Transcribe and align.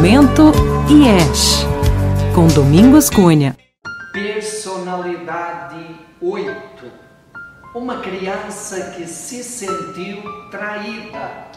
Santo 0.00 0.52
IES, 0.88 1.66
com 2.34 2.46
Domingos 2.46 3.10
Cunha. 3.10 3.54
Personalidade 4.14 5.84
8. 6.22 6.50
Uma 7.74 8.00
criança 8.00 8.92
que 8.92 9.06
se 9.06 9.44
sentiu 9.44 10.22
traída. 10.50 11.48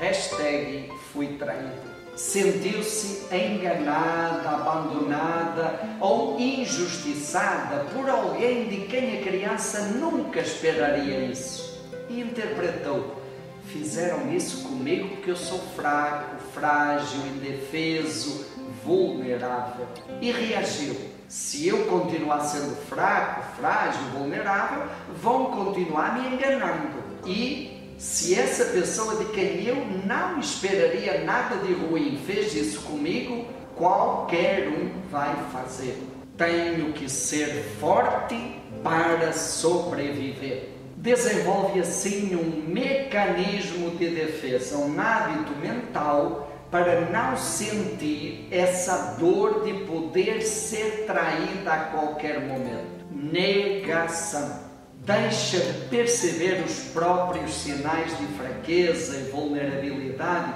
Hashtag 0.00 0.90
fui 1.12 1.28
traído. 1.38 1.92
Sentiu-se 2.16 3.32
enganada, 3.32 4.48
abandonada 4.48 5.80
ou 6.00 6.40
injustiçada 6.40 7.84
por 7.94 8.10
alguém 8.10 8.68
de 8.68 8.86
quem 8.88 9.20
a 9.20 9.22
criança 9.22 9.80
nunca 9.94 10.40
esperaria 10.40 11.26
isso. 11.26 11.80
E 12.08 12.20
interpretou 12.20 13.21
Fizeram 13.66 14.32
isso 14.32 14.68
comigo 14.68 15.08
porque 15.08 15.30
eu 15.30 15.36
sou 15.36 15.58
fraco, 15.58 16.36
frágil, 16.52 17.20
indefeso, 17.36 18.44
vulnerável. 18.84 19.86
E 20.20 20.30
reagiu. 20.30 20.96
Se 21.28 21.66
eu 21.66 21.86
continuar 21.86 22.40
sendo 22.40 22.76
fraco, 22.88 23.56
frágil, 23.56 24.02
vulnerável, 24.12 24.84
vão 25.22 25.46
continuar 25.46 26.18
me 26.18 26.34
enganando. 26.34 27.02
E 27.24 27.94
se 27.96 28.34
essa 28.34 28.66
pessoa 28.66 29.16
de 29.16 29.26
quem 29.32 29.64
eu 29.64 29.76
não 30.04 30.38
esperaria 30.38 31.24
nada 31.24 31.56
de 31.56 31.72
ruim 31.72 32.20
fez 32.26 32.54
isso 32.54 32.82
comigo, 32.82 33.46
qualquer 33.76 34.68
um 34.68 34.90
vai 35.08 35.34
fazer. 35.52 36.02
Tenho 36.36 36.92
que 36.92 37.08
ser 37.08 37.62
forte 37.78 38.60
para 38.82 39.32
sobreviver 39.32 40.81
desenvolve 41.02 41.80
assim 41.80 42.36
um 42.36 42.72
mecanismo 42.72 43.90
de 43.90 44.08
defesa, 44.08 44.78
um 44.78 44.98
hábito 45.00 45.52
mental 45.56 46.48
para 46.70 47.10
não 47.10 47.36
sentir 47.36 48.46
essa 48.50 49.16
dor 49.18 49.64
de 49.64 49.84
poder 49.84 50.40
ser 50.42 51.04
traída 51.04 51.72
a 51.72 51.78
qualquer 51.86 52.40
momento. 52.40 53.04
Negação. 53.10 54.70
Deixa 55.04 55.58
de 55.58 55.88
perceber 55.88 56.62
os 56.64 56.84
próprios 56.92 57.52
sinais 57.52 58.16
de 58.16 58.26
fraqueza 58.38 59.16
e 59.16 59.30
vulnerabilidade, 59.32 60.54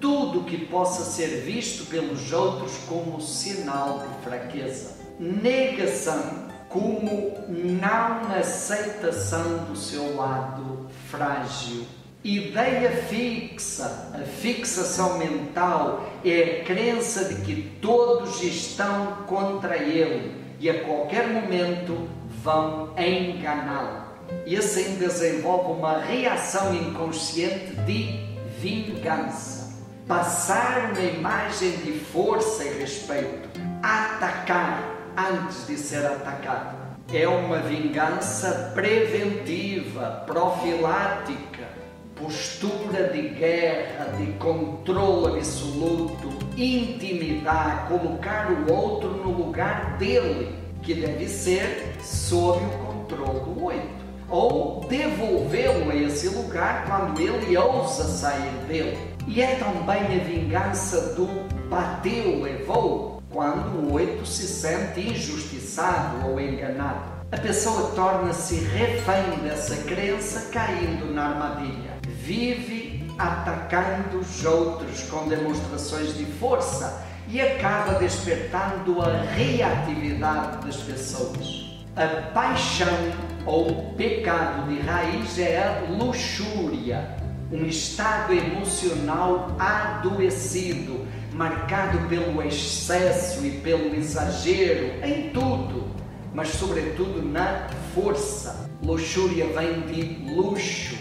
tudo 0.00 0.44
que 0.44 0.56
possa 0.66 1.02
ser 1.02 1.42
visto 1.42 1.86
pelos 1.86 2.32
outros 2.32 2.78
como 2.88 3.20
sinal 3.20 4.06
de 4.06 4.24
fraqueza. 4.24 4.92
Negação 5.18 6.48
como 6.68 7.34
não 7.48 8.32
aceitação 8.34 9.64
do 9.64 9.76
seu 9.76 10.16
lado 10.16 10.86
frágil. 11.10 11.86
Ideia 12.22 12.90
fixa, 13.08 14.10
a 14.12 14.18
fixação 14.18 15.18
mental 15.18 16.10
é 16.24 16.60
a 16.60 16.64
crença 16.64 17.24
de 17.26 17.36
que 17.42 17.78
todos 17.80 18.42
estão 18.42 19.18
contra 19.26 19.76
ele 19.76 20.36
e 20.58 20.68
a 20.68 20.84
qualquer 20.84 21.28
momento 21.28 22.08
vão 22.42 22.92
enganá-lo. 22.98 24.08
E 24.44 24.56
assim 24.56 24.96
desenvolve 24.96 25.78
uma 25.78 25.98
reação 25.98 26.74
inconsciente 26.74 27.74
de 27.86 28.28
vingança. 28.58 29.78
Passar 30.06 30.90
uma 30.90 31.00
imagem 31.00 31.70
de 31.78 31.92
força 31.92 32.64
e 32.64 32.78
respeito, 32.78 33.48
atacar, 33.82 34.97
antes 35.18 35.66
de 35.66 35.76
ser 35.76 36.06
atacado. 36.06 36.76
É 37.12 37.26
uma 37.26 37.58
vingança 37.58 38.70
preventiva, 38.74 40.22
profilática, 40.26 41.66
postura 42.14 43.08
de 43.08 43.28
guerra, 43.30 44.12
de 44.16 44.32
controle 44.34 45.38
absoluto, 45.38 46.28
intimidar, 46.56 47.88
colocar 47.88 48.52
o 48.52 48.72
outro 48.72 49.10
no 49.10 49.30
lugar 49.32 49.96
dele, 49.96 50.54
que 50.82 50.94
deve 50.94 51.26
ser 51.28 51.96
sob 52.00 52.62
o 52.64 52.86
controle 52.86 53.40
do 53.40 53.64
oito. 53.64 53.98
Ou 54.28 54.84
devolvê-lo 54.88 55.90
a 55.90 55.96
esse 55.96 56.28
lugar 56.28 56.84
quando 56.86 57.18
ele 57.18 57.56
ousa 57.56 58.04
sair 58.04 58.52
dele. 58.68 58.98
E 59.26 59.40
é 59.40 59.56
também 59.56 60.02
a 60.02 60.24
vingança 60.24 61.14
do 61.14 61.26
bateu, 61.70 62.42
levou, 62.42 63.17
quando 63.30 63.78
o 63.78 63.92
oito 63.92 64.24
se 64.26 64.46
sente 64.46 65.00
injustiçado 65.00 66.26
ou 66.28 66.40
enganado. 66.40 67.18
A 67.30 67.36
pessoa 67.36 67.92
torna-se 67.94 68.54
refém 68.56 69.38
dessa 69.42 69.76
crença, 69.84 70.50
caindo 70.50 71.12
na 71.12 71.28
armadilha. 71.28 71.98
Vive 72.06 73.06
atacando 73.18 74.18
os 74.18 74.44
outros 74.44 75.02
com 75.10 75.28
demonstrações 75.28 76.16
de 76.16 76.24
força 76.24 77.04
e 77.28 77.40
acaba 77.40 77.98
despertando 77.98 79.02
a 79.02 79.22
reatividade 79.22 80.64
das 80.66 80.76
pessoas. 80.76 81.68
A 81.94 82.30
paixão 82.32 83.12
ou 83.44 83.92
pecado 83.94 84.68
de 84.68 84.80
raiz 84.80 85.38
é 85.38 85.58
a 85.58 85.90
luxúria, 85.90 87.16
um 87.52 87.66
estado 87.66 88.32
emocional 88.32 89.54
adoecido 89.58 91.06
marcado 91.38 92.00
pelo 92.08 92.42
excesso 92.42 93.46
e 93.46 93.50
pelo 93.60 93.94
exagero 93.94 94.86
em 95.06 95.30
tudo, 95.30 95.86
mas 96.34 96.48
sobretudo 96.48 97.22
na 97.22 97.68
força. 97.94 98.68
Luxúria 98.82 99.46
vem 99.46 99.82
de 99.82 100.32
luxo, 100.34 100.96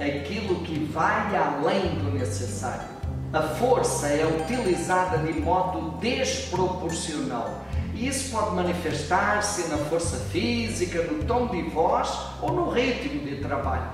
aquilo 0.00 0.62
que 0.62 0.78
vai 0.86 1.36
além 1.36 1.96
do 1.96 2.18
necessário. 2.18 2.88
A 3.30 3.42
força 3.42 4.06
é 4.06 4.24
utilizada 4.24 5.18
de 5.18 5.38
modo 5.38 5.98
desproporcional. 5.98 7.62
E 7.94 8.08
isso 8.08 8.30
pode 8.34 8.54
manifestar-se 8.54 9.68
na 9.68 9.76
força 9.76 10.16
física, 10.30 11.02
no 11.02 11.24
tom 11.24 11.48
de 11.48 11.60
voz 11.60 12.10
ou 12.40 12.54
no 12.54 12.70
ritmo 12.70 13.20
de 13.20 13.36
trabalho. 13.36 13.90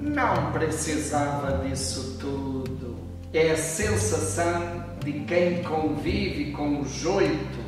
Não 0.00 0.50
precisava 0.52 1.58
disso 1.58 2.16
tudo. 2.18 2.75
É 3.36 3.50
a 3.50 3.56
sensação 3.58 4.82
de 5.04 5.12
quem 5.12 5.62
convive 5.62 6.52
com 6.52 6.80
os 6.80 7.04
oito 7.04 7.58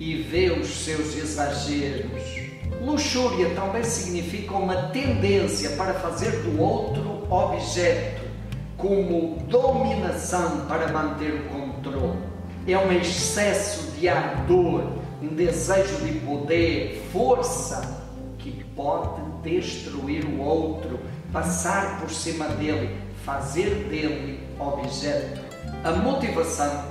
e 0.00 0.22
vê 0.22 0.50
os 0.50 0.66
seus 0.68 1.14
exageros. 1.18 2.22
Luxúria 2.80 3.50
também 3.50 3.84
significa 3.84 4.54
uma 4.54 4.84
tendência 4.84 5.68
para 5.76 5.92
fazer 5.92 6.30
do 6.44 6.58
outro 6.58 7.30
objeto, 7.30 8.22
como 8.78 9.36
dominação 9.50 10.64
para 10.66 10.90
manter 10.90 11.34
o 11.34 11.44
controle. 11.50 12.20
É 12.66 12.78
um 12.78 12.90
excesso 12.90 13.90
de 13.98 14.08
ardor, 14.08 14.94
um 15.20 15.28
desejo 15.28 16.06
de 16.06 16.20
poder, 16.20 17.06
força, 17.12 18.02
que 18.38 18.64
pode 18.74 19.20
destruir 19.42 20.24
o 20.24 20.40
outro, 20.40 20.98
passar 21.30 22.00
por 22.00 22.08
cima 22.08 22.48
dele, 22.48 22.96
fazer 23.26 23.88
dele 23.90 24.47
objeto. 24.58 25.40
A 25.84 25.92
motivação, 25.92 26.84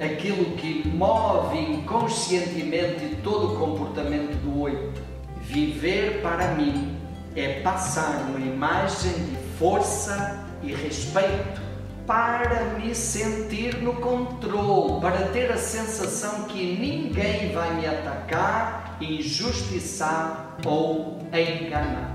aquilo 0.00 0.56
que 0.56 0.88
move 0.88 1.58
inconscientemente 1.58 3.16
todo 3.22 3.54
o 3.54 3.58
comportamento 3.58 4.34
do 4.42 4.60
oito. 4.60 5.02
Viver 5.40 6.20
para 6.22 6.54
mim 6.54 6.96
é 7.36 7.60
passar 7.60 8.26
uma 8.28 8.38
imagem 8.38 9.12
de 9.12 9.36
força 9.58 10.44
e 10.62 10.72
respeito 10.72 11.62
para 12.06 12.76
me 12.78 12.94
sentir 12.94 13.82
no 13.82 13.94
controle, 13.94 15.00
para 15.00 15.28
ter 15.28 15.50
a 15.50 15.56
sensação 15.56 16.44
que 16.44 16.76
ninguém 16.76 17.52
vai 17.52 17.74
me 17.74 17.86
atacar, 17.86 18.96
injustiçar 19.00 20.56
ou 20.64 21.18
enganar. 21.32 22.14